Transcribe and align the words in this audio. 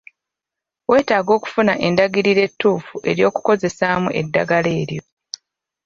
Weetaaga 0.89 1.31
okufuna 1.37 1.73
endagiriro 1.87 2.41
entuufu 2.47 2.95
ey'okukozesaamu 3.11 4.09
eddagala 4.19 4.69
eryo. 4.81 5.03